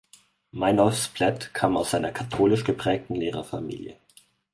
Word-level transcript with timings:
Meinolf 0.51 0.97
Splett 0.97 1.53
kam 1.53 1.77
aus 1.77 1.93
einer 1.93 2.11
katholisch 2.11 2.63
geprägten 2.63 3.13
Lehrerfamilie. 3.13 3.97